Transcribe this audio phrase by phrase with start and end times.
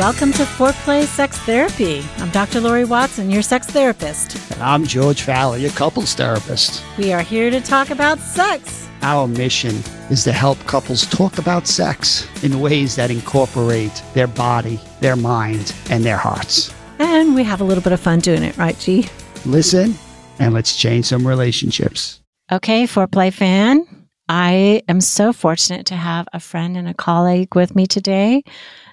[0.00, 2.02] Welcome to Foreplay Sex Therapy.
[2.16, 2.58] I'm Dr.
[2.58, 4.50] Laurie Watson, your sex therapist.
[4.50, 6.82] And I'm George Faller, your couples therapist.
[6.96, 8.88] We are here to talk about sex.
[9.02, 9.74] Our mission
[10.08, 15.74] is to help couples talk about sex in ways that incorporate their body, their mind,
[15.90, 16.72] and their hearts.
[16.98, 19.06] And we have a little bit of fun doing it, right, G?
[19.44, 19.94] Listen,
[20.38, 22.22] and let's change some relationships.
[22.50, 23.84] Okay, Foreplay fan.
[24.30, 28.44] I am so fortunate to have a friend and a colleague with me today.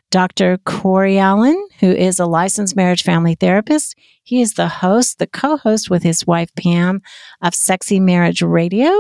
[0.09, 0.57] Dr.
[0.59, 3.95] Corey Allan, who is a licensed marriage family therapist.
[4.23, 7.02] He is the host, the co host with his wife, Pam,
[7.41, 8.91] of Sexy Marriage Radio.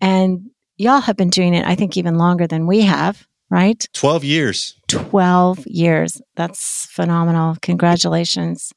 [0.00, 3.86] And y'all have been doing it, I think, even longer than we have, right?
[3.92, 4.76] 12 years.
[4.88, 6.20] 12 years.
[6.36, 7.56] That's phenomenal.
[7.62, 8.72] Congratulations.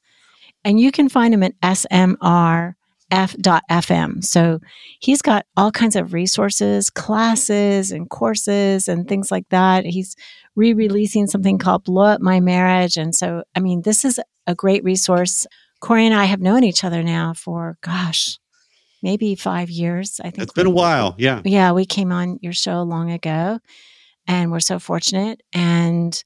[0.64, 2.76] And you can find him at SMR
[3.12, 4.24] f.fm.
[4.24, 4.60] So
[5.00, 9.86] he's got all kinds of resources, classes and courses and things like that.
[9.86, 10.16] He's
[10.60, 12.98] re-releasing something called Blow Up My Marriage.
[12.98, 15.48] And so, I mean, this is a great resource.
[15.80, 18.38] Corey and I have known each other now for, gosh,
[19.02, 20.20] maybe five years.
[20.20, 21.16] I think it's been a while.
[21.18, 21.42] Yeah.
[21.46, 21.72] Yeah.
[21.72, 23.60] We came on your show long ago
[24.28, 25.42] and we're so fortunate.
[25.54, 26.22] And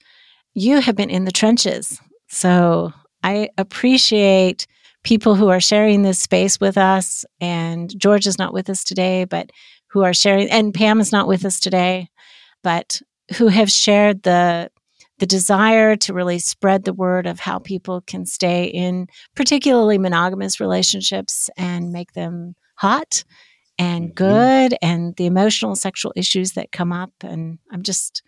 [0.55, 2.01] you have been in the trenches.
[2.27, 4.65] So I appreciate
[5.03, 7.23] people who are sharing this space with us.
[7.39, 9.51] And George is not with us today, but
[9.89, 12.07] who are sharing, and Pam is not with us today,
[12.63, 12.99] but
[13.37, 14.69] who have shared the
[15.19, 20.59] the desire to really spread the word of how people can stay in particularly monogamous
[20.59, 23.23] relationships and make them hot
[23.77, 24.15] and mm-hmm.
[24.15, 28.23] good and the emotional sexual issues that come up and i'm just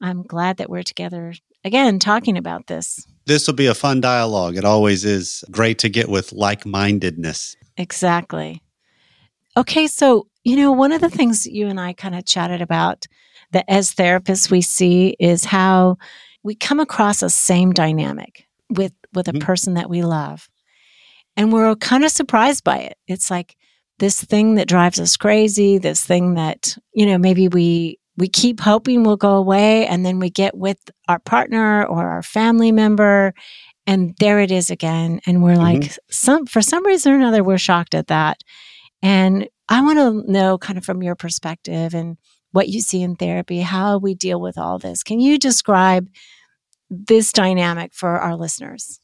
[0.00, 1.34] i'm glad that we're together
[1.64, 4.56] again talking about this this will be a fun dialogue.
[4.56, 7.56] It always is great to get with like mindedness.
[7.76, 8.62] Exactly.
[9.56, 13.06] Okay, so, you know, one of the things you and I kind of chatted about
[13.52, 15.98] that as therapists we see is how
[16.42, 19.44] we come across a same dynamic with with a mm-hmm.
[19.44, 20.48] person that we love.
[21.36, 22.96] And we're kind of surprised by it.
[23.06, 23.56] It's like
[23.98, 28.60] this thing that drives us crazy, this thing that, you know, maybe we we keep
[28.60, 30.78] hoping will go away and then we get with
[31.08, 33.34] our partner or our family member
[33.86, 35.80] and there it is again and we're mm-hmm.
[35.80, 38.40] like some for some reason or another we're shocked at that
[39.02, 42.16] and i want to know kind of from your perspective and
[42.56, 46.08] what you see in therapy how we deal with all this can you describe
[46.88, 48.98] this dynamic for our listeners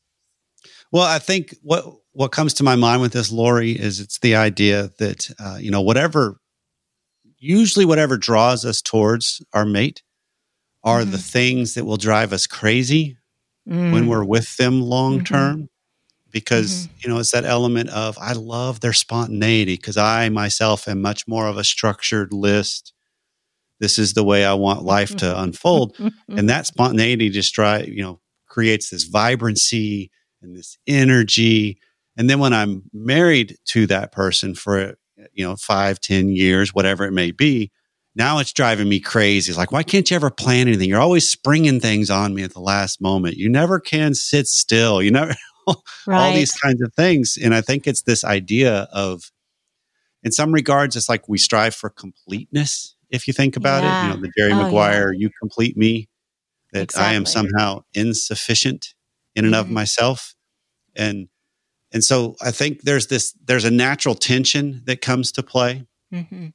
[0.91, 4.37] well i think what what comes to my mind with this Laurie is it's the
[4.37, 6.39] idea that uh, you know whatever
[7.39, 10.03] usually whatever draws us towards our mate
[10.85, 11.11] are mm-hmm.
[11.11, 13.17] the things that will drive us crazy
[13.69, 13.93] mm.
[13.93, 15.35] when we're with them long mm-hmm.
[15.35, 15.65] term mm-hmm.
[16.31, 16.97] because mm-hmm.
[17.01, 21.27] you know it's that element of i love their spontaneity because i myself am much
[21.27, 22.93] more of a structured list
[23.83, 25.95] this is the way i want life to unfold
[26.29, 30.11] and that spontaneity just drive you know creates this vibrancy
[30.41, 31.79] and this energy
[32.17, 34.97] and then when i'm married to that person for
[35.33, 37.71] you know, five, ten years, whatever it may be.
[38.15, 39.51] Now it's driving me crazy.
[39.51, 40.89] It's like, why can't you ever plan anything?
[40.89, 43.37] You're always springing things on me at the last moment.
[43.37, 45.03] You never can sit still.
[45.03, 45.35] You never,
[46.07, 46.29] right.
[46.29, 47.39] all these kinds of things.
[47.43, 49.31] And I think it's this idea of,
[50.23, 52.95] in some regards, it's like we strive for completeness.
[53.13, 54.01] If you think about yeah.
[54.01, 55.21] it, you know, the Jerry oh, Maguire, yeah.
[55.21, 56.09] you complete me,
[56.73, 57.07] that exactly.
[57.07, 58.95] I am somehow insufficient
[59.35, 59.61] in and mm-hmm.
[59.61, 60.35] of myself.
[60.97, 61.29] And
[61.93, 66.49] and so I think there's this there's a natural tension that comes to play mm-hmm.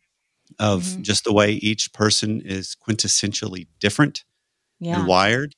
[0.59, 1.01] of mm-hmm.
[1.03, 4.25] just the way each person is quintessentially different
[4.79, 5.00] yeah.
[5.00, 5.56] and wired.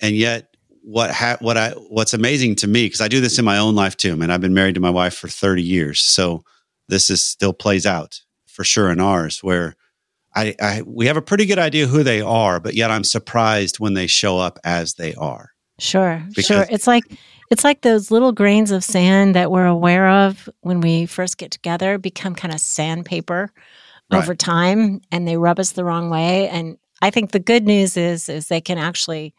[0.00, 3.44] And yet what ha- what I what's amazing to me because I do this in
[3.44, 4.20] my own life too.
[4.20, 6.00] and I've been married to my wife for 30 years.
[6.00, 6.44] So
[6.88, 9.76] this is still plays out for sure in ours where
[10.34, 13.80] I, I we have a pretty good idea who they are, but yet I'm surprised
[13.80, 15.50] when they show up as they are.
[15.78, 16.66] Sure, sure.
[16.70, 17.04] It's like
[17.50, 21.50] it's like those little grains of sand that we're aware of when we first get
[21.50, 23.52] together become kind of sandpaper
[24.10, 24.18] right.
[24.18, 26.48] over time and they rub us the wrong way.
[26.48, 29.34] And I think the good news is is they can actually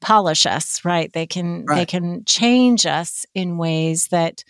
[0.00, 1.12] polish us, right?
[1.12, 1.76] They can right.
[1.76, 4.44] they can change us in ways that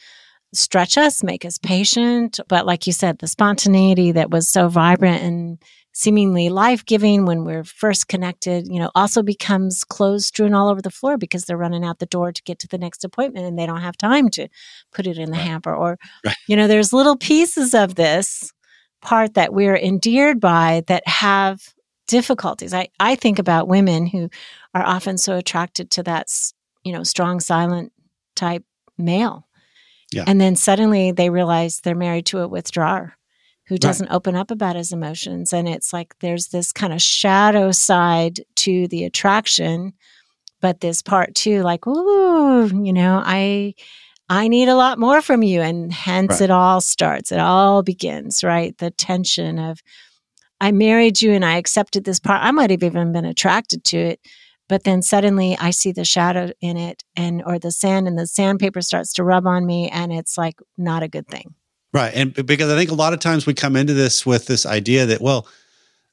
[0.55, 2.41] stretch us, make us patient.
[2.49, 5.59] But like you said, the spontaneity that was so vibrant and
[5.93, 10.81] seemingly life giving when we're first connected, you know, also becomes clothes strewn all over
[10.81, 13.59] the floor because they're running out the door to get to the next appointment and
[13.59, 14.49] they don't have time to
[14.93, 15.47] put it in the Right.
[15.47, 15.75] hamper.
[15.75, 16.37] Or, Right.
[16.49, 18.53] you know, there's little pieces of this
[19.03, 21.75] part that we're endeared by that have
[22.09, 22.73] difficulties.
[22.73, 24.31] I, I think about women who
[24.75, 26.29] are often so attracted to that,
[26.85, 27.93] you know, strong, silent
[28.35, 28.65] type
[28.97, 29.47] male.
[30.13, 30.25] Yeah.
[30.27, 33.15] And then suddenly they realize they're married to a withdrawer
[33.69, 35.53] who doesn't open up about his emotions.
[35.53, 39.93] And it's like there's this kind of shadow side to the attraction,
[40.61, 43.75] but this part too, like, ooh, you know, I
[44.29, 45.61] I need a lot more from you.
[45.61, 46.43] And hence Right.
[46.43, 47.33] it all starts.
[47.33, 48.77] It all begins, right?
[48.79, 49.81] The tension of
[50.61, 52.43] I married you and I accepted this part.
[52.43, 54.21] I might have even been attracted to it.
[54.69, 58.27] But then suddenly I see the shadow in it and or the sand and the
[58.27, 61.55] sandpaper starts to rub on me and it's like not a good thing.
[61.93, 62.13] Right.
[62.15, 65.05] And because I think a lot of times we come into this with this idea
[65.07, 65.47] that, well,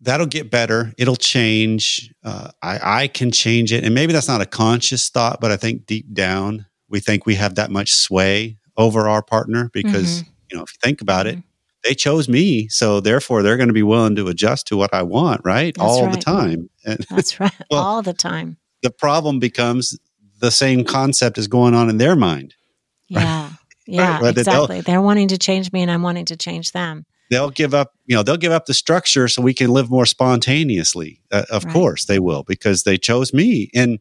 [0.02, 0.94] that'll get better.
[0.98, 2.14] It'll change.
[2.24, 3.84] Uh, I, I can change it.
[3.84, 7.36] And maybe that's not a conscious thought, but I think deep down, we think we
[7.36, 11.38] have that much sway over our partner because, you know, if you think about it,
[11.38, 11.44] Mhm.
[11.84, 12.68] they chose me.
[12.70, 15.74] So therefore, they're going to be willing to adjust to what I want, right?
[15.76, 16.70] That's All the time.
[16.86, 17.52] And That's right.
[17.72, 18.58] Well- all the time.
[18.84, 19.98] the problem becomes
[20.40, 22.56] the same concept is going on in their mind.
[23.10, 23.52] Yeah.
[23.90, 24.82] Yeah, Right, exactly.
[24.82, 27.06] They're wanting to change me and I'm wanting to change them.
[27.32, 30.06] they'll give up you know they'll give up the structure so we can live more
[30.06, 31.74] spontaneously uh, of Right.
[31.74, 34.00] course they will because they chose me and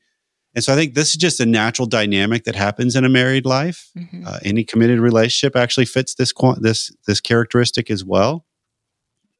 [0.54, 3.44] and so i think this is just a natural dynamic that happens in a married
[3.44, 4.26] life Mhm.
[4.26, 8.46] uh, any committed relationship actually fits this this this characteristic as well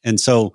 [0.05, 0.53] and so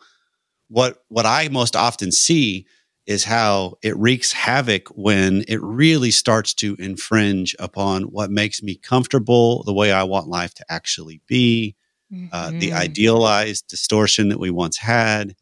[0.67, 2.65] what what i most often see
[3.05, 8.75] is how it wreaks havoc when it really starts to infringe upon what makes me
[8.75, 11.75] comfortable the way i want life to actually be
[12.31, 12.73] uh, the Mhm.
[12.73, 15.35] idealized distortion that we once had.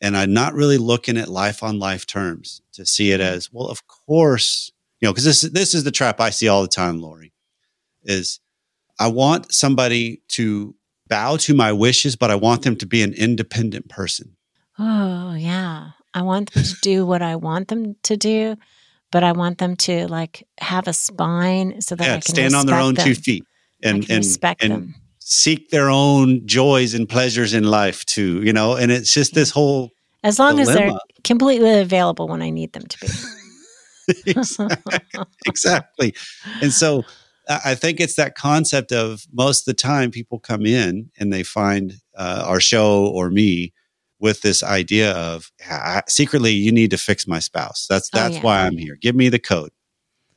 [0.00, 3.68] And I'm not really looking at life on life terms to see it as, well,
[3.68, 7.00] of course, you know, because this, this is the trap I see all the time,
[7.00, 7.32] Laurie,
[8.02, 8.40] is
[8.98, 10.74] I want somebody to
[11.08, 14.36] bow to my wishes, but I want them to be an independent person.
[14.78, 15.90] Oh, yeah.
[16.14, 18.56] I want them to do what I want them to do,
[19.10, 22.66] but I want them to like have a spine so that I can stand on
[22.66, 23.06] their own them.
[23.06, 23.44] two feet
[23.82, 24.94] and, and, respect and them.
[25.20, 29.50] seek their own joys and pleasures in life too, you know, and it's just this
[29.50, 29.90] whole
[30.22, 30.92] As long as they're
[31.24, 33.08] completely available when I need them to be.
[35.46, 36.14] exactly.
[36.60, 37.04] And so
[37.48, 41.32] I I think it's that concept of most of the time people come in and
[41.32, 43.72] they find uh, our show or me
[44.22, 47.86] with this idea of "Ah, secretly you need to fix my spouse.
[47.90, 48.40] That's Oh, that's yeah.
[48.42, 48.96] why I'm here.
[49.00, 49.70] Give me the code.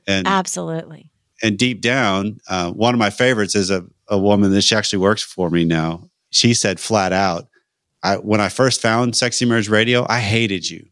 [0.08, 1.10] And Absolutely.
[1.42, 5.00] and deep down, uh, one of my favorites is a, a woman that she actually
[5.00, 6.10] works for me now.
[6.32, 7.48] She said flat out,
[8.04, 10.86] I, when I first found Sexy Marriage Radio, I hated you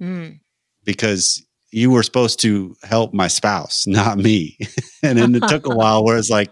[0.00, 0.40] Mm.
[0.84, 4.58] because you were supposed to help my spouse, not me.
[5.02, 6.50] and then it took a while where it's like,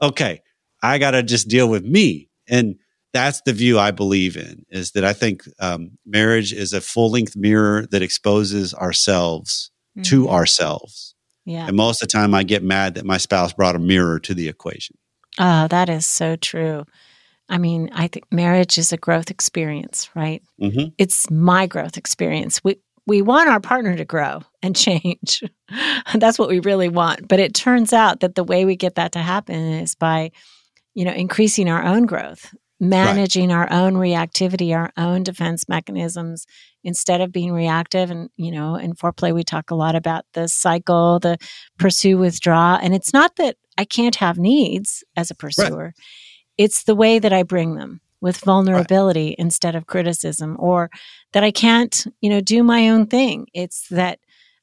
[0.00, 0.40] okay,
[0.82, 2.28] I got to just deal with me.
[2.48, 2.76] And
[3.12, 7.10] that's the view I believe in is that I think um, marriage is a full
[7.10, 9.70] length mirror that exposes ourselves
[10.04, 10.30] to Mhm.
[10.30, 11.14] ourselves.
[11.44, 11.66] Yeah.
[11.66, 14.32] And most of the time I get mad that my spouse brought a mirror to
[14.34, 14.96] the equation.
[15.38, 16.84] Oh, that is so true.
[17.48, 20.42] I mean, I think marriage is a growth experience, right?
[20.60, 22.62] hmm It's my growth experience.
[22.64, 25.42] We we want our partner to grow and change.
[26.14, 27.26] That's what we really want.
[27.26, 30.30] But it turns out that the way we get that to happen is by,
[30.94, 36.46] you know, increasing our own growth, managing our own reactivity, our own defense mechanisms
[36.82, 38.10] instead of being reactive.
[38.10, 41.38] And, you know, in foreplay, we talk a lot about the cycle, the
[41.78, 42.80] pursue, withdraw.
[42.82, 45.94] And it's not that I can't have needs as a pursuer,
[46.58, 50.90] it's the way that I bring them with vulnerability instead of criticism or
[51.32, 53.46] that I can't, you know, do my own thing.
[53.54, 54.18] It's that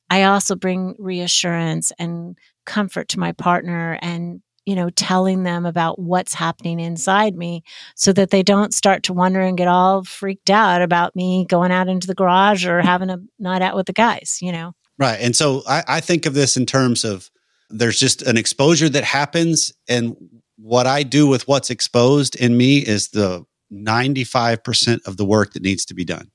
[0.09, 5.99] I also bring reassurance and comfort to my partner and you know telling them about
[5.99, 7.63] what's happening inside me
[7.95, 11.71] so that they don't start to wonder and get all freaked out about me going
[11.71, 15.19] out into the garage or having a night out with the guys you know Right.
[15.21, 17.29] And so I, I think of this in terms of
[17.69, 19.71] there's just an exposure that happens.
[19.87, 20.17] And
[20.57, 25.63] what I do with what's exposed in me is the 95% of the work that
[25.63, 26.31] needs to be done.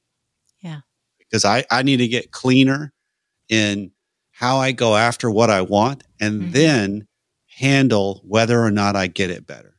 [0.62, 0.81] Yeah.
[1.19, 2.95] Because I, I need to get cleaner
[3.50, 3.91] in
[4.33, 6.53] how I go after what I want and Mhm.
[6.53, 7.09] then
[7.57, 9.77] handle whether or not I get it better.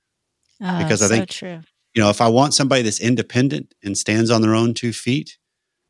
[0.62, 1.62] oh, Because I so think- true
[1.94, 5.38] You know, if I want somebody that's independent and stands on their own two feet,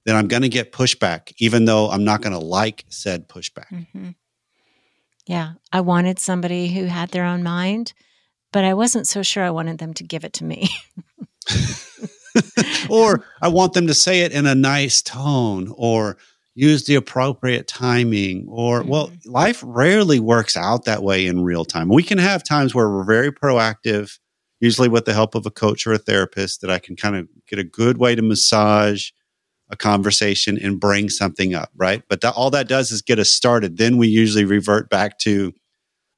[0.06, 3.70] then I'm going to get pushback, even though I'm not going to like said pushback.
[3.92, 4.10] hmm
[5.28, 7.94] yeah i wanted somebody who had their own mind
[8.54, 10.70] but i wasn't so sure i wanted them to give it to me
[12.90, 16.18] or I want them to say it in a nice tone or
[16.56, 19.20] use the appropriate timing or well Mhm.
[19.26, 21.90] life rarely works out that way in real time.
[21.90, 24.18] We can have times where we're very proactive
[24.62, 27.28] usually with the help of a coach or a therapist that i can kind of
[27.50, 29.10] get a good way to massage
[29.70, 32.04] a conversation and bring something up right?
[32.10, 33.78] But that, all that does is get us started.
[33.78, 35.54] Then we usually revert back to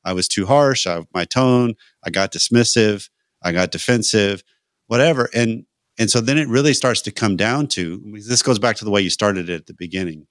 [0.06, 1.76] i was too harsh I, my tone
[2.06, 3.10] i got dismissive
[3.44, 4.44] i got defensive
[4.88, 5.30] whatever.
[5.34, 5.66] And
[5.98, 8.92] and so then it really starts to come down to this goes back to the
[8.92, 10.28] way you started it at the beginning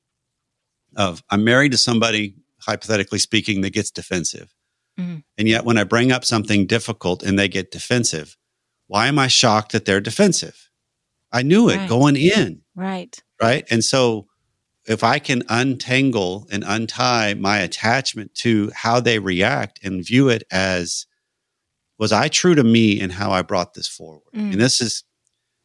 [0.96, 4.54] of I'm married to somebody, hypothetically speaking, that gets defensive.
[4.98, 5.24] Mhm.
[5.36, 8.36] And yet when I bring up something difficult and they get defensive,
[8.86, 10.70] why am I shocked that they're defensive?
[11.32, 11.88] I knew it Right.
[11.88, 13.20] going in, Right.
[13.42, 13.64] right?
[13.68, 14.28] And so
[14.86, 20.44] if I can untangle and untie my attachment to how they react and view it
[20.50, 21.06] as
[21.98, 24.22] was I true to me in how I brought this forward?
[24.34, 24.52] Mm.
[24.52, 25.02] And this is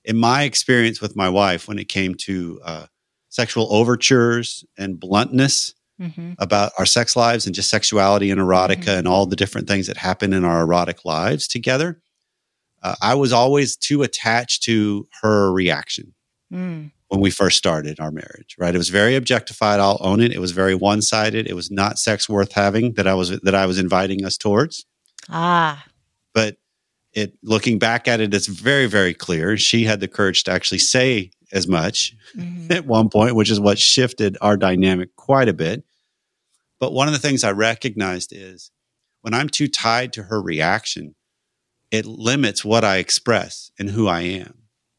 [0.06, 2.86] in my experience with my wife when it came to uh,
[3.30, 8.98] sexual overtures and bluntness hmm about our sex lives and just sexuality and erotica Mhm.
[9.00, 12.02] and all the different things that happen in our erotic lives together.
[12.82, 16.16] Uh, I was always too attached to her reaction
[16.52, 16.90] Mm.
[17.10, 18.74] when we first started our marriage, right?
[18.74, 19.80] It was very objectified.
[19.80, 20.32] I'll own it.
[20.34, 21.48] It was very one sided.
[21.48, 24.86] It was not sex worth having that I was that I was inviting us towards.
[25.30, 25.86] Ah.
[26.34, 26.58] But
[27.14, 29.58] it looking back at it, it's very very clear.
[29.58, 32.72] She had the courage to actually say as much Mhm.
[32.72, 35.84] at one point, which is what shifted our dynamic quite a bit.
[36.80, 38.72] But one of the things I recognized is
[39.22, 41.16] when I'm too tied to her reaction,
[41.92, 44.54] it limits what I express and who I am.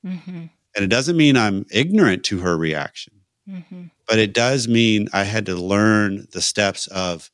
[0.04, 0.50] Mhm.
[0.76, 3.14] And it doesn't mean I'm ignorant to her reaction,
[3.48, 3.90] Mhm.
[4.06, 7.30] but it does mean I had to learn the steps of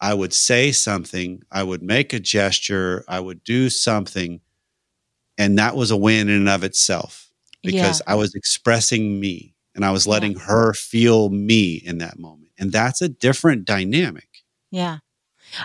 [0.00, 4.40] I would say something, I would make a gesture, I would do something.
[5.36, 7.30] And that was a win in and of itself
[7.62, 10.12] because I was expressing me and I was Yeah.
[10.12, 12.50] letting her feel me in that moment.
[12.58, 14.28] And that's a different dynamic.
[14.70, 14.98] Yeah.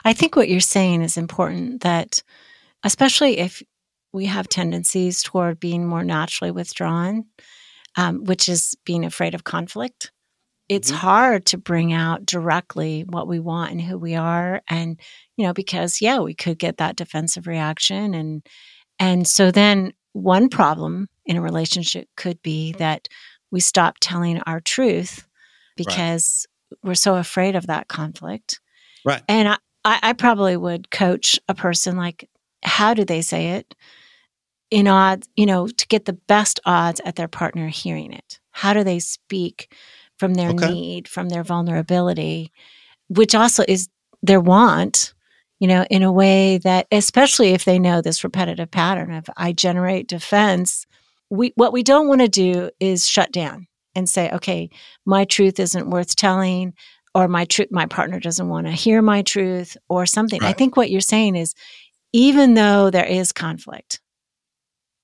[0.05, 2.23] I think what you're saying is important that,
[2.83, 3.61] especially if
[4.13, 7.25] we have tendencies toward being more naturally withdrawn,
[7.97, 10.11] um, which is being afraid of conflict,
[10.69, 10.95] it's Mhm.
[10.95, 14.61] hard to bring out directly what we want and who we are.
[14.69, 14.99] And,
[15.35, 18.13] you know, because, yeah, we could get that defensive reaction.
[18.13, 18.47] And,
[18.99, 23.07] and so then one problem in a relationship could be that
[23.51, 25.27] we stop telling our truth
[25.75, 26.45] because
[26.83, 28.59] we're so afraid of that conflict.
[29.05, 29.21] Right.
[29.27, 32.29] And I, I probably would coach a person like,
[32.63, 33.75] how do they say it?
[34.71, 38.39] In odds, you know, to get the best odds at their partner hearing it.
[38.51, 39.73] How do they speak
[40.23, 40.73] from their Okay.
[40.73, 42.49] need, from their vulnerability,
[43.09, 43.89] which also is
[44.21, 45.13] their want,
[45.59, 49.51] you know, in a way that, especially if they know this repetitive pattern of I
[49.51, 50.85] generate defense,
[51.29, 54.69] we what we don't want to do is shut down and say, okay,
[55.05, 56.73] my truth isn't worth telling
[57.13, 60.41] or my truth my partner doesn't want to hear my truth or something.
[60.41, 61.53] I think what you're saying is
[62.13, 63.99] even though there is conflict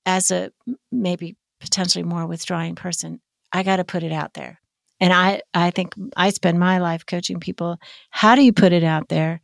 [0.05, 0.51] as a
[0.93, 3.19] maybe potentially more withdrawing person,
[3.51, 4.61] I got to put it out there.
[5.01, 7.79] And I I think I spend my life coaching people
[8.09, 9.39] how do you put it out there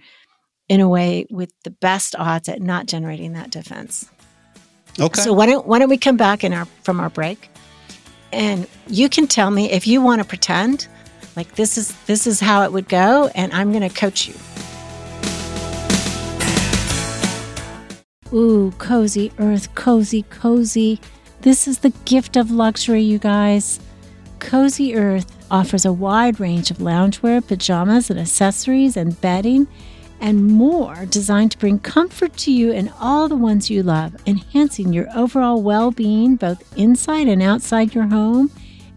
[0.68, 4.10] in a way with the best odds at not generating that defense.
[5.00, 5.22] Okay.
[5.22, 7.50] So why don't why don't we come back in our from our break,
[8.32, 10.88] and you can tell me if you want to pretend
[11.36, 14.36] like this is this is how it would go, and I'm going to coach you.
[18.34, 21.00] Ooh, cozy earth, cozy, cozy.
[21.42, 23.80] This is the gift of luxury, you guys.
[24.46, 29.68] Cozy Earth offers a wide range of loungewear, pajamas, and accessories and bedding
[30.22, 34.94] and more designed to bring comfort to you and all the ones you love, enhancing
[34.94, 38.52] your overall well being both inside and outside your home.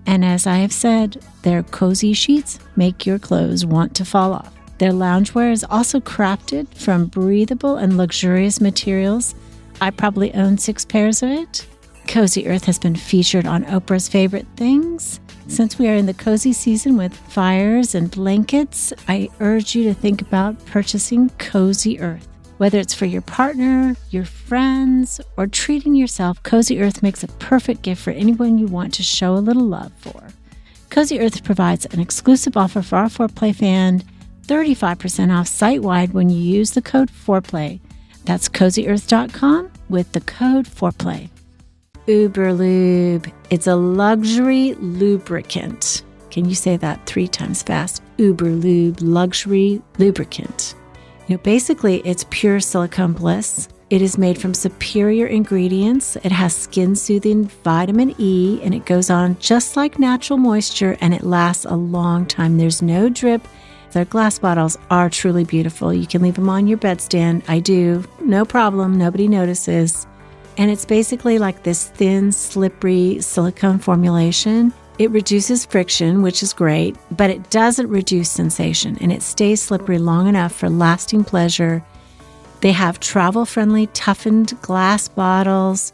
[0.05, 4.55] And as I have said, their cozy sheets make your clothes want to fall off.
[4.77, 9.35] Their loungewear is also crafted from breathable and luxurious materials.
[9.81, 11.67] I probably own six pairs of it.
[12.07, 15.21] Cozy Earth has been featured on Oprah's favorite things.
[15.49, 19.95] Since we are in the cozy season with fires and blankets, I urge you to
[19.95, 22.29] think about purchasing Cozy Earth.
[22.59, 27.83] Whether it's for your partner, your friends, or treating yourself, Cozy Earth makes a perfect
[27.83, 30.29] gift for anyone you want to show a little love for.
[30.91, 34.03] Cozy Earth provides an exclusive offer for our Foreplay fan
[34.47, 37.81] 35% off site wide when you use the code Foreplay.
[38.25, 41.31] That's cozyearth.com with the code Foreplay.
[42.09, 43.31] Uber Lube.
[43.51, 46.05] It's a luxury lubricant.
[46.31, 48.03] Can you say that three times fast?
[48.17, 50.75] Uber Lube, luxury lubricant.
[51.27, 53.69] You know, basically, it's pure silicone bliss.
[53.91, 56.17] It is made from superior ingredients.
[56.25, 61.13] It has skin soothing vitamin E and it goes on just like natural moisture and
[61.13, 62.57] it lasts a long time.
[62.57, 63.47] There's no drip.
[63.93, 65.93] Their glass bottles are truly beautiful.
[65.93, 67.43] You can leave them on your bedstand.
[67.49, 68.97] I do, no problem.
[68.97, 70.07] Nobody notices.
[70.59, 74.73] And it's basically like this thin, slippery silicone formulation.
[74.99, 79.99] It reduces friction, which is great, but it doesn't reduce sensation and it stays slippery
[79.99, 81.85] long enough for lasting pleasure.
[82.61, 85.93] They have travel friendly, toughened glass bottles.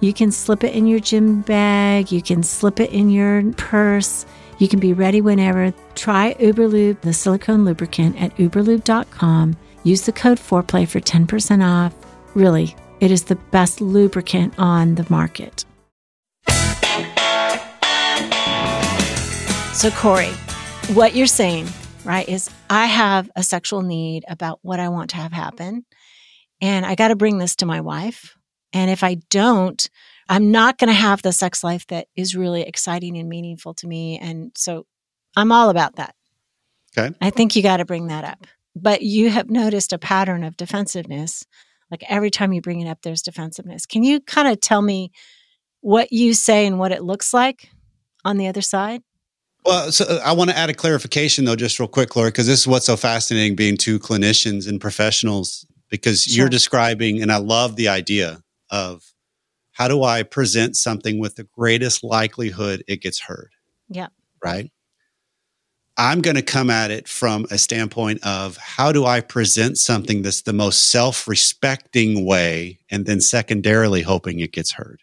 [0.00, 4.24] You can slip it in your gym bag, you can slip it in your purse.
[4.58, 5.74] You can be ready whenever.
[5.94, 9.56] Try Uberlube, the silicone lubricant, at uberlube.com.
[9.82, 11.94] Use the code FOREPLAY for 10% off.
[12.34, 15.64] Really, it is the best lubricant on the market.
[19.74, 20.30] So, Corey,
[20.94, 21.68] what you're saying,
[22.04, 25.84] right, is I have a sexual need about what I want to have happen.
[26.62, 28.36] And I got to bring this to my wife.
[28.72, 29.88] And if I don't,
[30.28, 33.86] I'm not going to have the sex life that is really exciting and meaningful to
[33.86, 34.18] me.
[34.18, 34.86] And so
[35.36, 36.14] I'm all about that.
[36.96, 37.14] Okay.
[37.20, 38.46] I think you got to bring that up.
[38.74, 41.44] But you have noticed a pattern of defensiveness.
[41.90, 43.86] Like every time you bring it up, there's defensiveness.
[43.86, 45.10] Can you kind of tell me
[45.80, 47.70] what you say and what it looks like
[48.24, 49.02] on the other side?
[49.64, 52.46] Well, so uh, I want to add a clarification though, just real quick, Laura, because
[52.46, 56.36] this is what's so fascinating being two clinicians and professionals, because Sure.
[56.42, 59.02] you're describing, and I love the idea of
[59.72, 63.50] how do I present something with the greatest likelihood it gets heard,
[63.88, 64.08] Yeah.
[64.42, 64.70] right?
[65.98, 70.22] I'm going to come at it from a standpoint of how do I present something
[70.22, 75.00] that's the most self respecting way, and then secondarily hoping it gets heard.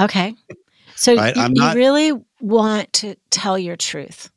[0.00, 0.34] Okay.
[0.96, 4.30] So Right, you, I'm you not- really want to tell your truth,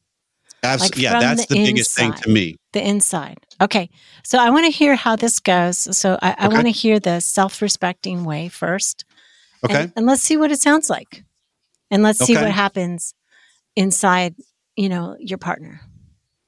[0.63, 2.23] Like yeah, that's the the, biggest thing inside.
[2.23, 2.55] to me.
[2.73, 3.37] the inside.
[3.59, 3.89] Okay.
[4.23, 5.95] So I want to hear how this goes.
[5.97, 6.55] So I, I Okay.
[6.55, 9.05] want to hear the self respecting way first.
[9.63, 9.81] Okay.
[9.81, 11.23] And, and let's see what it sounds like.
[11.91, 12.43] And let's see Okay.
[12.45, 13.13] what happens
[13.75, 14.35] inside,
[14.75, 15.81] you know, your partner.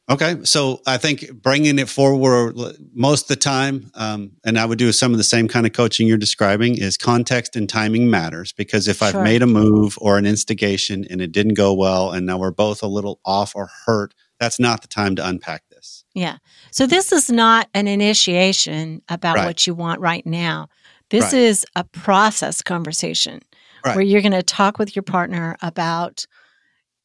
[0.10, 2.58] Okay, so I think bringing it forward
[2.94, 5.72] most of the time, um, and I would do some of the same kind of
[5.72, 9.08] coaching you're describing, is context and timing matters because if Sure.
[9.08, 12.52] I've made a move or an instigation and it didn't go well, and now we're
[12.52, 16.04] both a little off or hurt, that's not the time to unpack this.
[16.14, 16.38] Yeah.
[16.70, 19.46] So this is not an initiation about Right.
[19.46, 20.68] what you want right now.
[21.12, 21.34] This Right.
[21.34, 23.40] is a process conversation
[23.86, 23.96] Right.
[23.96, 26.26] where you're going to talk with your partner about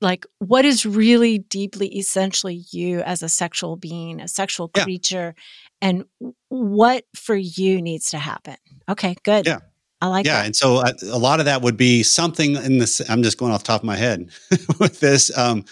[0.01, 4.85] like what is really deeply essentially you as a sexual being, a sexual Yeah.
[4.85, 5.35] creature
[5.81, 6.05] and
[6.49, 8.57] what for you needs to happen.
[8.89, 9.47] Okay, good.
[9.47, 9.59] Yeah.
[10.01, 10.47] I like yeah, that.
[10.47, 13.01] and so I, a lot of that would be something in this.
[13.11, 14.31] I'm just going off the top of my head
[14.79, 15.37] with this.
[15.37, 15.65] Um,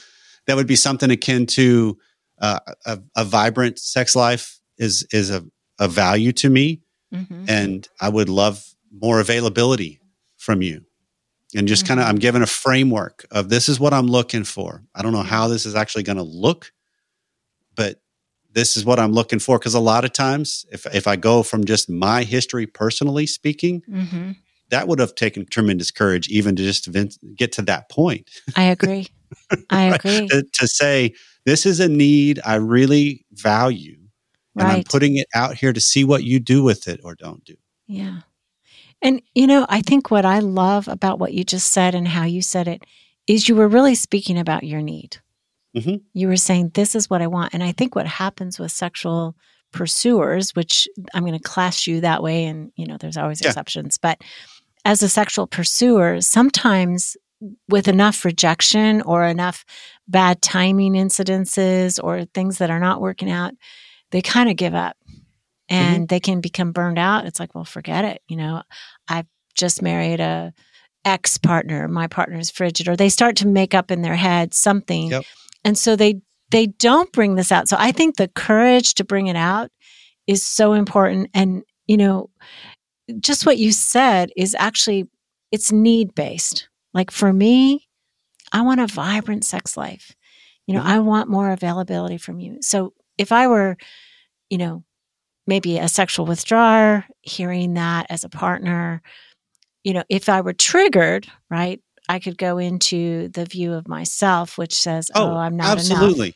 [0.46, 1.96] that would be something akin to
[2.40, 5.44] uh, a, a vibrant sex life is is a,
[5.78, 6.80] a value to me.
[7.14, 7.48] Mhm.
[7.48, 10.00] and I would love more availability
[10.38, 10.84] from you.
[11.54, 12.08] And just kind of, Mhm.
[12.10, 14.82] I'm given a framework of this is what I'm looking for.
[14.94, 16.72] I don't know how this is actually going to look,
[17.74, 18.00] but
[18.52, 19.58] this is what I'm looking for.
[19.58, 23.82] Because a lot of times, if if I go from just my history, personally speaking,
[23.88, 24.36] Mhm.
[24.70, 26.88] that would have taken tremendous courage, even to just
[27.36, 28.28] get to that point.
[28.56, 29.06] I agree.
[29.70, 30.00] I Right.
[30.04, 30.28] agree.
[30.28, 33.98] to, to say this is a need I really value,
[34.58, 37.44] and I'm putting it out here to see what you do with it or don't
[37.44, 37.54] do.
[37.86, 38.22] Yeah.
[39.02, 42.24] And, you know, I think what I love about what you just said and how
[42.24, 42.82] you said it
[43.26, 45.18] is you were really speaking about your need.
[45.76, 46.00] Mhm.
[46.14, 47.52] You were saying, this is what I want.
[47.52, 49.36] And I think what happens with sexual
[49.72, 53.48] pursuers, which I'm going to class you that way, and, you know, there's always Yeah.
[53.48, 54.22] exceptions, but
[54.84, 57.16] as a sexual pursuer, sometimes
[57.68, 59.64] with enough rejection or enough
[60.08, 63.52] bad timing incidences or things that are not working out,
[64.12, 64.96] they kind of give up
[65.68, 67.26] and they can become burned out.
[67.26, 68.22] It's like, well, forget it.
[68.28, 68.62] You know,
[69.08, 70.52] I've just married a
[71.04, 71.88] ex partner.
[71.88, 75.24] My partner's frigid, or they start to make up in their head something, Yep.
[75.64, 77.68] and so they they don't bring this out.
[77.68, 79.70] So I think the courage to bring it out
[80.26, 81.30] is so important.
[81.34, 82.30] And you know,
[83.20, 85.08] just what you said is actually
[85.52, 86.68] it's need based.
[86.94, 87.86] Like for me,
[88.52, 90.14] I want a vibrant sex life.
[90.66, 90.86] You know, Mhm.
[90.86, 92.58] I want more availability from you.
[92.62, 93.76] So if I were,
[94.50, 94.82] you know,
[95.46, 99.02] maybe a sexual withdrawer, hearing that as a partner,
[99.84, 104.58] you know, if I were triggered, right, I could go into the view of myself,
[104.58, 105.90] which says, oh, oh I'm not enough.
[105.90, 106.34] absolutely.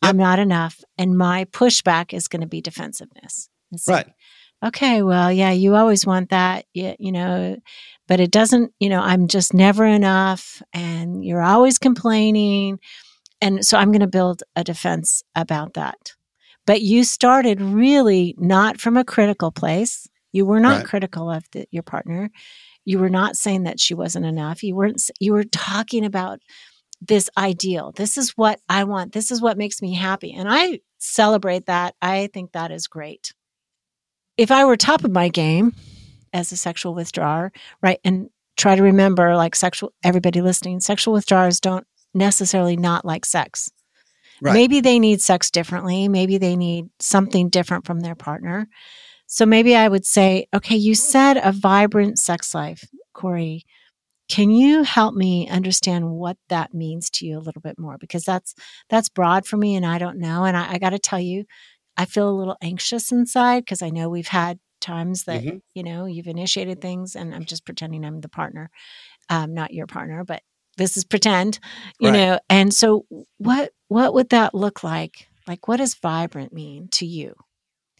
[0.00, 0.82] I'm not enough.
[0.96, 3.48] And my pushback is going to be defensiveness.
[3.72, 4.14] It's like, Right.
[4.68, 7.56] okay, well, yeah, you always want that, yeah, you know,
[8.06, 12.78] but it doesn't, you know, I'm just never enough and you're always complaining.
[13.40, 16.14] And so I'm going to build a defense about that.
[16.68, 20.06] But you started really not from a critical place.
[20.32, 20.84] You were not Right.
[20.84, 22.30] critical of the, your partner.
[22.84, 24.62] You were not saying that she wasn't enough.
[24.62, 25.10] You weren't.
[25.18, 26.40] You were talking about
[27.00, 27.92] this ideal.
[27.96, 29.12] This is what I want.
[29.14, 31.94] This is what makes me happy, and I celebrate that.
[32.02, 33.32] I think that is great.
[34.36, 35.74] If I were top of my game
[36.34, 37.50] as a sexual withdrawer,
[37.82, 38.28] right, and
[38.58, 43.70] try to remember, like sexual, everybody listening, sexual withdrawers don't necessarily not like sex.
[44.40, 44.54] Right.
[44.54, 46.08] Maybe they need sex differently.
[46.08, 48.68] Maybe they need something different from their partner.
[49.26, 53.64] So maybe I would say, okay, you said a vibrant sex life, Corey.
[54.28, 57.96] Can you help me understand what that means to you a little bit more?
[57.98, 58.54] Because that's
[58.90, 60.44] that's broad for me, and I don't know.
[60.44, 61.44] And I, I got to tell you,
[61.96, 65.62] I feel a little anxious inside because I know we've had times that Mhm.
[65.74, 68.70] you know you've initiated things, and I'm just pretending I'm the partner,
[69.30, 70.42] um, not your partner, but
[70.78, 71.58] this is pretend,
[72.00, 72.16] you Right.
[72.18, 72.38] know.
[72.48, 73.04] And so,
[73.36, 75.28] what what would that look like?
[75.46, 77.34] Like, what does vibrant mean to you?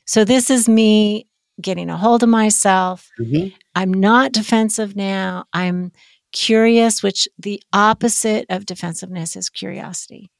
[0.05, 1.27] So this is me
[1.61, 3.11] getting a hold of myself.
[3.19, 3.53] Mhm.
[3.75, 5.45] I'm not defensive now.
[5.53, 5.93] I'm
[6.33, 10.31] curious, which the opposite of defensiveness is curiosity.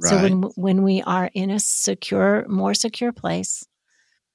[0.00, 3.66] So when when we are in a secure, more secure place,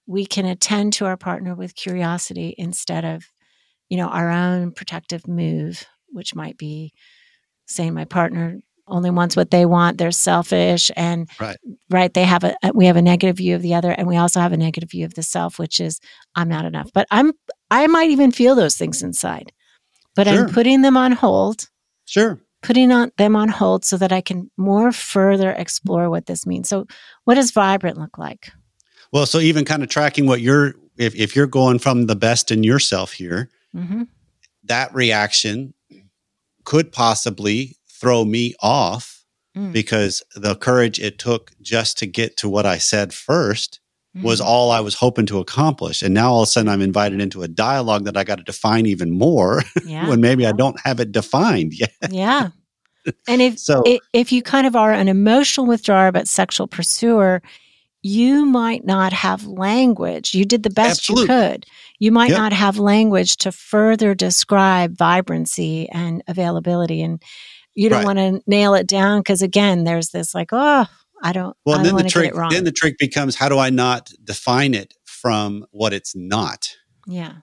[0.06, 3.24] we can attend to our partner with curiosity instead of,
[3.90, 6.94] you know, our own protective move, which might be
[7.68, 11.58] saying my partner only wants what they want, they're selfish and Right.
[11.90, 14.40] right they have a we have a negative view of the other and we also
[14.42, 16.00] have a negative view of the self which is
[16.36, 16.92] I'm not enough.
[16.94, 17.32] But I'm
[17.72, 19.52] I might even feel those things inside.
[20.16, 20.40] But Sure.
[20.40, 21.70] I'm putting them on hold
[22.06, 22.40] Sure.
[22.62, 26.68] putting on them on hold so that I can more further explore what this means.
[26.70, 26.86] So,
[27.24, 28.52] what does vibrant look like?
[29.12, 32.52] Well, so even kind of tracking what you're, if, if you're going from the best
[32.52, 34.04] in yourself here, hmm
[34.66, 35.74] that reaction
[36.64, 39.12] could possibly throw me off
[39.56, 39.72] Mm.
[39.72, 43.80] because the courage it took just to get to what I said 1st
[44.24, 44.46] was Mhm.
[44.46, 46.02] all I was hoping to accomplish.
[46.02, 48.44] And now all of a sudden I'm invited into a dialogue that I got to
[48.44, 51.92] define even more yeah, when maybe I don't have it defined yet.
[52.10, 52.50] yeah.
[53.28, 57.42] And if So, if you kind of are an emotional withdrawer but sexual pursuer,
[58.02, 60.34] you might not have language.
[60.34, 61.22] You did the best Absolutely.
[61.36, 61.66] you could.
[62.00, 62.38] You might Yep.
[62.38, 67.22] not have language to further describe vibrancy and availability, and
[67.76, 68.16] you don't Right.
[68.16, 70.86] want to nail it down because again, there's this like, oh,
[71.24, 73.36] I don't, well, I don't then the want to get trick, then the trick becomes
[73.36, 76.68] how do I not define it from what it's not?
[77.08, 77.34] yeah,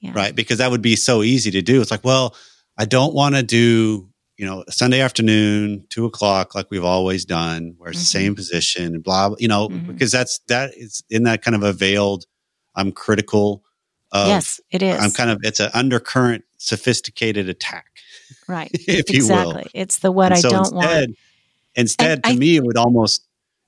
[0.00, 0.34] yeah, right?
[0.34, 1.80] Because that would be so easy to do.
[1.80, 2.36] It's like, well,
[2.76, 7.74] I don't want to do, you know, Sunday afternoon, two o'clock, like we've always done,
[7.78, 8.02] where it's Mhm.
[8.02, 9.86] the same position and blah, blah, you know, Mhm.
[9.88, 12.24] because that's that is in that kind of a veiled.
[12.76, 13.64] I'm critical
[14.12, 14.28] of.
[14.28, 15.00] yes, it is.
[15.00, 17.86] I'm kind of it's an undercurrent, sophisticated attack,
[18.46, 18.70] right.
[18.74, 19.50] if you will.
[19.50, 19.70] exactly.
[19.74, 21.16] It's the what And I so don't instead, want.
[21.74, 23.24] Instead, And to I- me, it would almost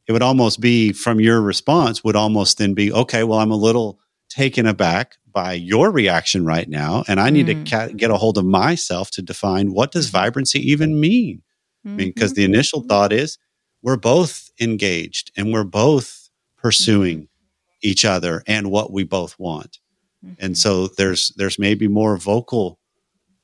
[0.07, 3.22] it would almost be from your response would almost then be okay.
[3.22, 7.64] Well, I'm a little taken aback by your reaction right now, and I need Mm.
[7.64, 10.16] to ca- get a hold of myself to define what does mm-hmm.
[10.18, 11.42] vibrancy even mean.
[11.85, 12.55] I mean, because the mm-hmm.
[12.55, 13.38] initial thought is
[13.83, 16.61] we're both engaged and we're both mm-hmm.
[16.62, 17.29] pursuing
[17.83, 19.79] each other and what we both want
[20.38, 20.56] and Mhm.
[20.56, 22.78] so there's there's maybe more vocal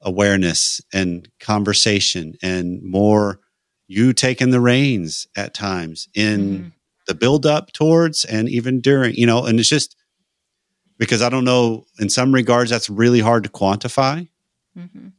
[0.02, 3.40] awareness and conversation and more
[3.88, 6.72] you taking the reins at times in Mhm.
[7.06, 9.96] the build up towards and even during you know and it's just
[10.98, 14.28] because i don't know in some regards that's really hard to quantify
[14.78, 15.12] Mhm.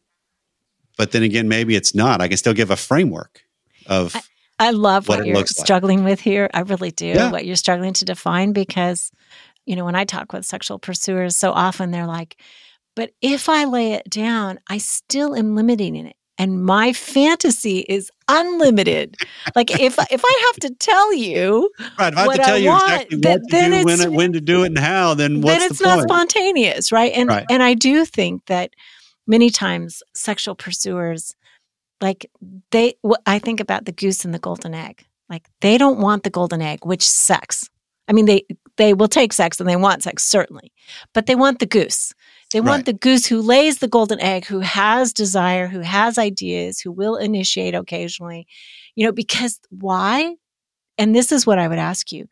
[0.98, 3.41] but then again maybe it's not i can still give a framework
[3.88, 4.15] of
[4.60, 5.65] I love what what, it you're looks like.
[5.67, 6.50] struggling with here.
[6.52, 7.06] I really do.
[7.06, 7.30] Yeah.
[7.32, 9.12] What you're struggling to define because,
[9.68, 12.42] you know, when I talk with sexual pursuers, so often they're like,
[12.96, 16.16] but if I lay it down, I still am limiting it.
[16.40, 19.18] And my fantasy is unlimited.
[19.56, 22.58] like if if I have to tell you, right if i have to I tell
[22.58, 25.42] you want, exactly then- what to do when, when to do it and how then
[25.42, 27.12] what's then it's the not spontaneous, right?
[27.14, 27.46] And Right.
[27.50, 28.72] and I do think that
[29.26, 31.36] many times sexual pursuers,
[32.02, 32.30] like
[32.72, 32.94] they,
[33.26, 35.06] I think about the goose and the golden egg.
[35.30, 37.70] Like they don't want the golden egg, which sucks.
[38.08, 38.46] I mean, they
[38.78, 40.72] they will take sex and they want sex certainly,
[41.13, 42.13] but they want the goose.
[42.52, 42.86] They want Right.
[42.86, 47.18] the goose who lays the golden egg, who has desire, who has ideas, who will
[47.18, 48.48] initiate occasionally.
[48.96, 50.36] You know, because why?
[50.98, 52.28] And this is what I would ask you: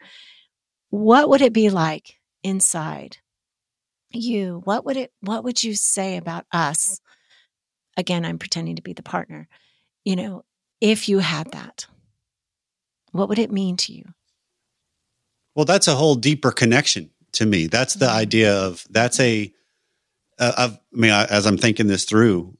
[0.89, 3.17] What would it be like inside
[4.11, 7.01] you what would it what would you say about us
[7.97, 9.47] again i'm pretending to be the partner
[10.05, 10.43] you know
[10.79, 11.87] if you had that
[13.11, 14.05] what would it mean to you
[15.55, 17.67] Well, that's a whole deeper connection to me.
[17.67, 18.15] That's the Mhm.
[18.15, 19.51] idea of that's a.
[20.37, 22.57] Uh, of, I mean, I, as I'm thinking this through,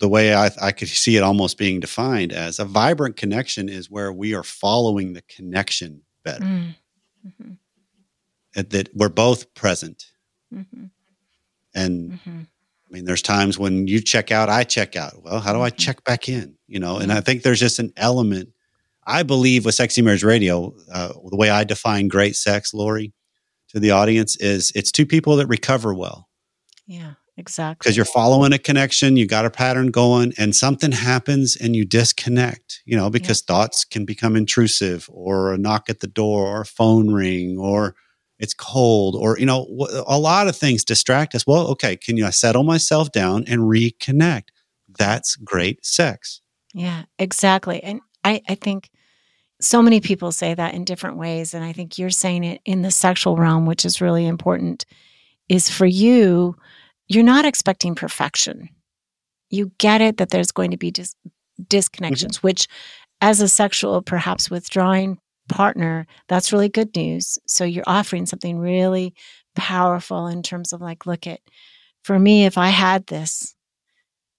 [0.00, 3.90] the way I, I could see it almost being defined as a vibrant connection is
[3.90, 6.74] where we are following the connection better, Mm.
[7.26, 7.58] Mhm.
[8.56, 10.06] and that we're both present,
[10.54, 10.90] Mhm.
[11.74, 12.40] And mm-hmm.
[12.40, 15.22] I mean, there's times when you check out, I check out.
[15.22, 15.76] Well, how do I mm-hmm.
[15.76, 16.56] check back in?
[16.66, 18.48] You know, and I think there's just an element.
[19.08, 23.14] I believe with Sexy Marriage Radio, uh, the way I define great sex, Laurie,
[23.70, 26.28] to the audience is it's two people that recover well.
[26.86, 27.78] Yeah, exactly.
[27.80, 31.86] Because you're following a connection, you got a pattern going, and something happens and you
[31.86, 33.54] disconnect, you know, because yeah.
[33.54, 37.94] thoughts can become intrusive or a knock at the door or a phone ring or
[38.38, 39.66] it's cold or you know
[40.06, 44.50] a lot of things distract us well okay can you settle myself down and reconnect
[44.96, 46.40] that's great sex
[46.72, 48.90] yeah exactly and i i think
[49.60, 52.82] so many people say that in different ways and i think you're saying it in
[52.82, 54.84] the sexual realm which is really important
[55.48, 56.54] is for you
[57.06, 58.68] you're not expecting perfection
[59.50, 61.16] you get it that there's going to be dis-
[61.62, 62.46] disconnections mm-hmm.
[62.46, 62.68] which
[63.20, 65.18] as a sexual perhaps withdrawing
[65.48, 67.38] partner, that's really good news.
[67.46, 69.14] So you're offering something really
[69.56, 71.40] powerful in terms of like, look at,
[72.04, 73.54] for me, if I had this,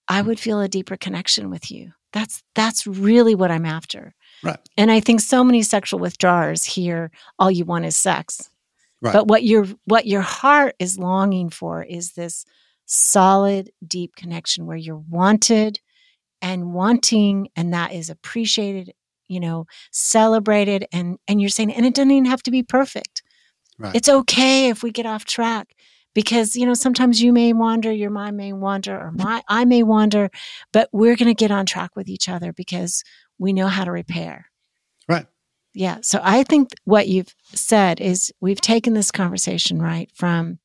[0.07, 1.91] I would feel a deeper connection with you.
[2.13, 4.15] That's that's really what I'm after.
[4.43, 4.59] Right.
[4.77, 8.49] And I think so many sexual withdrawers hear all you want is sex.
[9.01, 9.13] Right.
[9.13, 12.45] But what your what your heart is longing for is this
[12.85, 15.79] solid, deep connection where you're wanted
[16.41, 18.93] and wanting, and that is appreciated
[19.29, 23.23] you know, celebrated and and you're saying and it doesn't even have to be perfect.
[23.77, 23.95] Right.
[23.95, 25.75] It's okay if we get off track
[26.13, 29.83] because you know sometimes you may wander your mind may wander or my i may
[29.83, 30.31] wander
[30.73, 33.03] but we're going to get on track with each other because
[33.39, 34.45] we know how to repair
[35.07, 35.25] right
[35.73, 40.59] yeah so i think what you've said is we've taken this conversation right from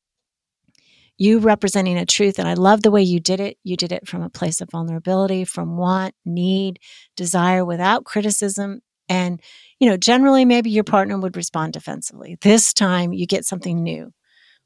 [1.17, 2.39] you representing a truth.
[2.39, 3.57] And I love the way you did it.
[3.63, 6.79] You did it from a place of vulnerability, from want, need,
[7.15, 8.81] desire without criticism.
[9.07, 9.41] And,
[9.79, 12.37] you know, generally maybe your partner would respond defensively.
[12.41, 14.11] This time you get something new,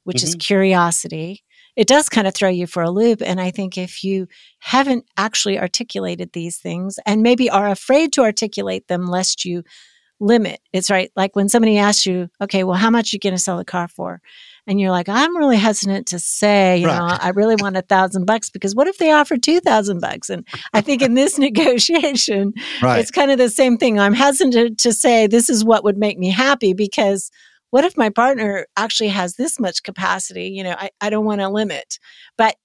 [0.05, 0.27] which mm-hmm.
[0.27, 1.43] is curiosity.
[1.79, 3.21] It does kind of throw you for a loop.
[3.21, 4.27] And I think if you
[4.59, 9.63] haven't actually articulated these things and maybe are afraid to articulate them lest you
[10.19, 11.09] limit, it's right.
[11.15, 13.63] Like when somebody asks you, okay, well, how much are you going to sell the
[13.63, 14.21] car for?
[14.69, 16.95] and you're like, I'm really hesitant to say, you right.
[16.95, 20.29] know, I really want a thousand bucks because what if they offer two thousand bucks?
[20.29, 22.99] And I think in this negotiation, right.
[22.99, 23.99] it's kind of the same thing.
[23.99, 27.31] I'm hesitant to say this is what would make me happy because
[27.71, 30.49] what if my partner actually has this much capacity?
[30.49, 31.99] You know, I, I don't want to limit.
[32.37, 32.55] But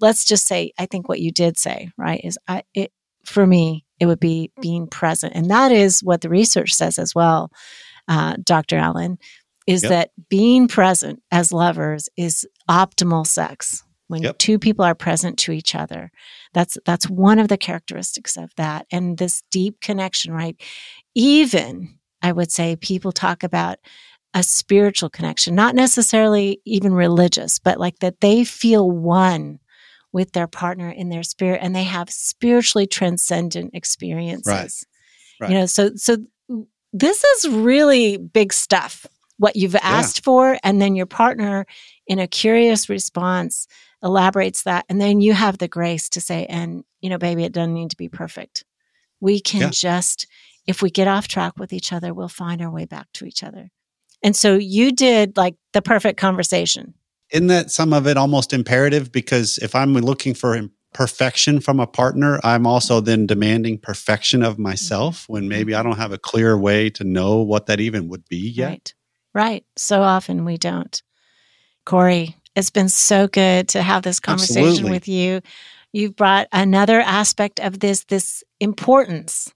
[0.00, 2.92] let's just say, I think what you did say, right, is I it
[3.24, 5.34] for me, it would be being present.
[5.34, 7.50] And that is what the research says as well,
[8.08, 8.76] uh, Dr.
[8.76, 9.18] Allan
[9.66, 9.90] is yep.
[9.90, 14.38] that being present as lovers is optimal sex when yep.
[14.38, 16.10] two people are present to each other
[16.52, 20.60] that's that's one of the characteristics of that and this deep connection right
[21.14, 23.78] even i would say people talk about
[24.34, 29.58] a spiritual connection not necessarily even religious but like that they feel one
[30.12, 34.70] with their partner in their spirit and they have spiritually transcendent experiences right.
[35.40, 35.50] Right.
[35.50, 36.18] you know so so
[36.92, 40.24] this is really big stuff what you've asked yeah.
[40.24, 41.66] for and then your partner
[42.06, 43.66] in a curious response
[44.02, 47.52] elaborates that and then you have the grace to say and you know baby it
[47.52, 48.64] doesn't need to be perfect
[49.20, 49.70] we can yeah.
[49.70, 50.26] just
[50.66, 53.42] if we get off track with each other we'll find our way back to each
[53.42, 53.70] other
[54.22, 56.94] and so you did like the perfect conversation
[57.30, 60.60] isn't that some of it almost imperative because if i'm looking for
[60.92, 65.90] perfection from a partner i'm also then demanding perfection of myself when maybe i mm-hmm.
[65.90, 68.94] don't have a clear way to know what that even would be yet right.
[69.34, 69.64] Right.
[69.76, 71.02] So often we don't.
[71.84, 74.90] Corey, it's been so good to have this conversation Absolutely.
[74.90, 75.40] with you.
[75.92, 79.52] You've brought another aspect of this, this importance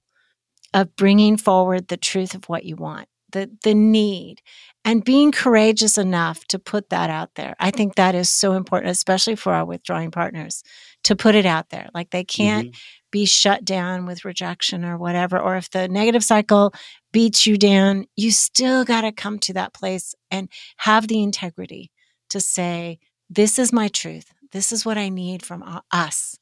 [0.73, 4.41] of bringing forward the truth of what you want, the, the need,
[4.85, 7.55] and being courageous enough to put that out there.
[7.59, 10.63] I think that is so important, especially for our withdrawing partners,
[11.03, 11.89] to put it out there.
[11.93, 12.79] Like they can't mm-hmm.
[13.11, 15.39] be shut down with rejection or whatever.
[15.39, 16.73] Or if the negative cycle
[17.13, 21.91] beats you down, you still got to come to that place and have the integrity
[22.31, 24.33] to say, This is my truth.
[24.53, 26.39] This is what I need from us.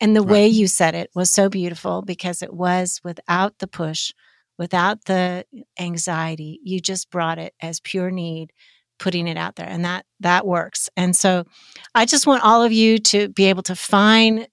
[0.00, 0.30] And the right.
[0.30, 4.12] way you said it was so beautiful because it was without the push,
[4.58, 5.44] without the
[5.78, 6.60] anxiety.
[6.62, 8.52] You just brought it as pure need
[8.98, 11.44] putting it out there and that that works and so
[11.94, 14.48] i just want all of you to be able to find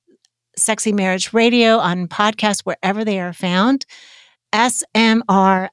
[0.56, 3.86] sexy marriage radio on podcast wherever they are found
[4.54, 5.68] smr.fm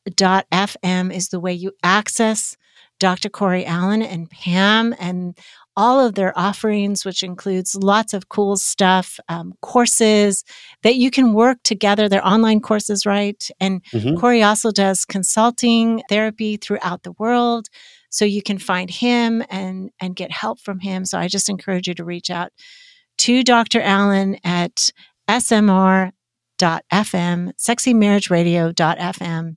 [1.15, 2.57] is the way you access
[2.99, 3.31] Dr.
[3.31, 5.37] Corey Allan and Pam and
[5.77, 10.45] all of their offerings, which includes lots of cool stuff, um, courses
[10.83, 12.09] that you can work together.
[12.09, 13.49] They're online courses, right?
[13.61, 14.17] And mm-hmm.
[14.17, 17.69] Corey also does consulting therapy throughout the world.
[18.11, 21.07] so you can find him and and get help from him.
[21.07, 22.53] So I just encourage you to reach out
[23.19, 23.81] to Dr.
[23.81, 24.93] Allan at
[25.29, 26.13] smr.fm,
[26.61, 29.57] sexymarriageradio.fm.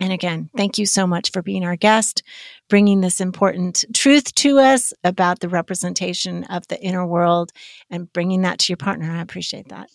[0.00, 2.22] And again, thank you so much for being our guest,
[2.68, 7.50] bringing this important truth to us about the representation of the inner world
[7.90, 9.10] and bringing that to your partner.
[9.10, 9.88] I appreciate that.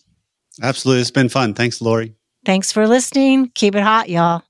[0.62, 1.00] Absolutely.
[1.00, 1.54] It's been fun.
[1.54, 2.14] Thanks, Laurie.
[2.44, 3.50] Thanks for listening.
[3.54, 4.42] Keep it hot, y'all.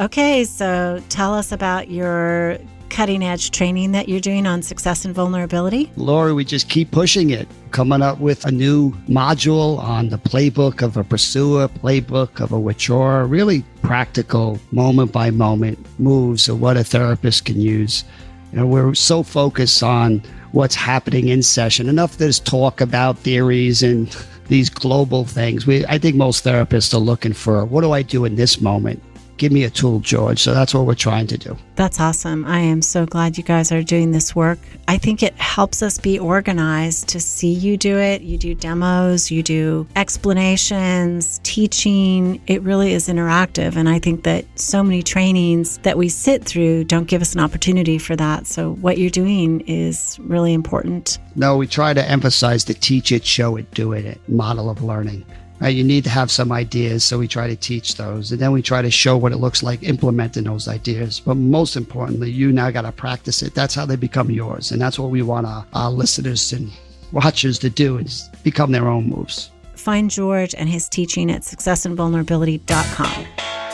[0.00, 2.58] Okay, so tell us about your
[2.94, 5.90] cutting edge training that you're doing on success and vulnerability?
[5.96, 10.80] Laurie, we just keep pushing it, coming up with a new module on the playbook
[10.80, 16.76] of a pursuer, playbook of a withdrawer, really practical moment by moment moves of what
[16.76, 18.04] a therapist can use.
[18.52, 21.88] You know, we're so focused on what's happening in session.
[21.88, 25.66] Enough there's talk about theories and these global things.
[25.66, 29.02] We I think most therapists are looking for what do I do in this moment?
[29.36, 30.40] Give me a tool, George.
[30.40, 31.56] So that's what we're trying to do.
[31.76, 32.44] That's awesome.
[32.44, 34.58] I am so glad you guys are doing this work.
[34.86, 38.22] I think it helps us be organized to see you do it.
[38.22, 42.40] You do demos, you do explanations, teaching.
[42.46, 43.76] It really is interactive.
[43.76, 47.40] And I think that so many trainings that we sit through don't give us an
[47.40, 48.46] opportunity for that.
[48.46, 51.18] So what you're doing is really important.
[51.34, 55.24] No, we try to emphasize the teach it, show it, do it model of learning.
[55.64, 55.74] Right?
[55.74, 58.60] You need to have some ideas, so we try to teach those, and then we
[58.60, 61.20] try to show what it looks like implementing those ideas.
[61.20, 63.54] But most importantly, you now got to practice it.
[63.54, 66.70] That's how they become yours, and that's what we want our, our listeners and
[67.12, 69.52] watchers to do is become their own moves.
[69.74, 73.26] Find George and his teaching at successandvulnerability.com.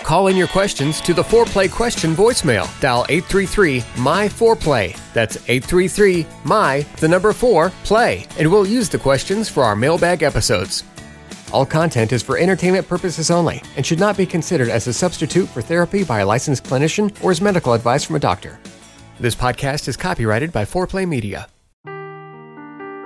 [0.04, 2.68] Call in your questions to the Foreplay question voicemail.
[2.80, 4.98] Dial 833 My Foreplay.
[5.12, 8.26] That's 833 My, the number 4, play.
[8.38, 10.84] And we'll use the questions for our mailbag episodes.
[11.52, 15.48] All content is for entertainment purposes only and should not be considered as a substitute
[15.48, 18.60] for therapy by a licensed clinician or as medical advice from a doctor.
[19.18, 21.48] This podcast is copyrighted by Foreplay Media.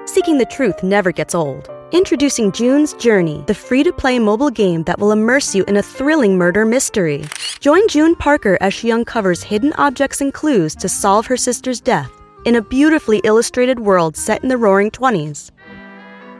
[0.07, 1.71] Seeking the truth never gets old.
[1.93, 5.83] Introducing June's Journey, the free to play mobile game that will immerse you in a
[5.83, 7.25] thrilling murder mystery.
[7.61, 12.11] Join June Parker as she uncovers hidden objects and clues to solve her sister's death
[12.45, 15.51] in a beautifully illustrated world set in the roaring 20s.